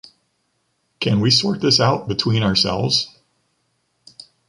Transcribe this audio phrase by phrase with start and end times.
[0.99, 3.15] Can we sort this out between ourselves?